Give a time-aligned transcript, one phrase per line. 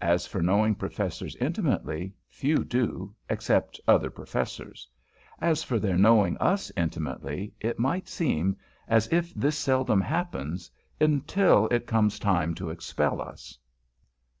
[0.00, 4.88] As for knowing Professors intimately, few do, except other Professors.
[5.40, 8.56] As for their knowing us intimately, it might seem
[8.88, 10.68] as if this seldom happens,
[11.00, 13.56] until it comes time to expel us.